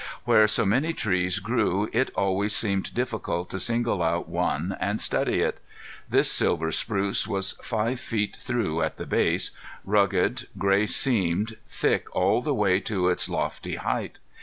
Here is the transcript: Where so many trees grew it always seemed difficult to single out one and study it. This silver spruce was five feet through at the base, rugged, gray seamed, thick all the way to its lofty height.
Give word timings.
Where 0.25 0.47
so 0.47 0.65
many 0.65 0.93
trees 0.93 1.37
grew 1.37 1.87
it 1.93 2.09
always 2.15 2.55
seemed 2.55 2.91
difficult 2.95 3.51
to 3.51 3.59
single 3.59 4.01
out 4.01 4.27
one 4.27 4.75
and 4.79 4.99
study 4.99 5.41
it. 5.41 5.59
This 6.09 6.31
silver 6.31 6.71
spruce 6.71 7.27
was 7.27 7.51
five 7.61 7.99
feet 7.99 8.35
through 8.35 8.81
at 8.81 8.97
the 8.97 9.05
base, 9.05 9.51
rugged, 9.85 10.47
gray 10.57 10.87
seamed, 10.87 11.55
thick 11.67 12.07
all 12.15 12.41
the 12.41 12.51
way 12.55 12.79
to 12.79 13.09
its 13.09 13.29
lofty 13.29 13.75
height. 13.75 14.17